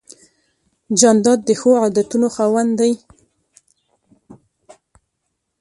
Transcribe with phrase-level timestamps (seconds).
[0.99, 2.93] جانداد د ښو عادتونو خاوند دی.